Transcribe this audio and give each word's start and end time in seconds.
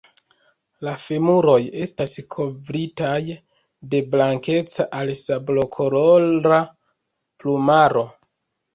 La 0.85 0.93
femuroj 1.01 1.57
estas 1.85 2.15
kovritaj 2.37 3.21
de 3.93 4.01
blankeca 4.17 4.89
al 5.03 5.15
sablokolora 5.23 6.63
plumaro. 7.41 8.09